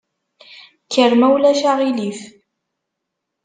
[0.83, 2.19] Kker ma ulac aɣilif.